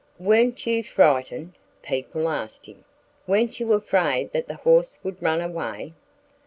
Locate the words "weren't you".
0.17-0.83, 3.27-3.73